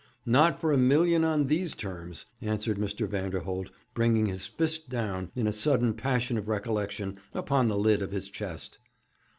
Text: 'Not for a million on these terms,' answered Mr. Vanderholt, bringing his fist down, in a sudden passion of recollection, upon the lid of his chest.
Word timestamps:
'Not 0.25 0.59
for 0.59 0.71
a 0.71 0.79
million 0.79 1.23
on 1.23 1.45
these 1.45 1.75
terms,' 1.75 2.25
answered 2.41 2.79
Mr. 2.79 3.07
Vanderholt, 3.07 3.69
bringing 3.93 4.25
his 4.25 4.47
fist 4.47 4.89
down, 4.89 5.29
in 5.35 5.45
a 5.45 5.53
sudden 5.53 5.93
passion 5.93 6.39
of 6.39 6.47
recollection, 6.47 7.19
upon 7.35 7.67
the 7.67 7.77
lid 7.77 8.01
of 8.01 8.09
his 8.09 8.27
chest. 8.27 8.79